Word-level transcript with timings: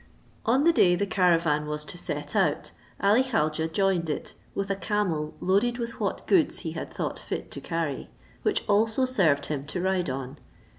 On 0.47 0.63
the 0.63 0.73
day 0.73 0.95
the 0.95 1.05
caravan 1.05 1.67
was 1.67 1.85
to 1.85 1.95
set 1.95 2.35
out 2.35 2.71
Ali 3.01 3.21
Khaujeh 3.21 3.71
joined 3.71 4.09
it, 4.09 4.33
with 4.55 4.71
a 4.71 4.75
camel 4.75 5.35
loaded 5.39 5.77
with 5.77 5.99
what 5.99 6.25
goods 6.25 6.61
he 6.65 6.71
had 6.71 6.91
thought 6.91 7.19
fit 7.19 7.51
to 7.51 7.61
carry, 7.61 8.09
which 8.41 8.67
also 8.67 9.05
served 9.05 9.45
him 9.45 9.63
to 9.67 9.79
ride 9.79 10.09
on. 10.09 10.39